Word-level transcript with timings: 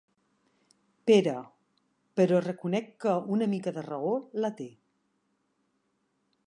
Pere—, 1.09 1.33
però 2.21 2.39
reconec 2.47 2.89
que 3.05 3.15
una 3.37 3.49
mica 3.55 3.75
de 3.77 3.85
raó 3.91 4.17
la 4.45 4.53
té. 4.63 4.69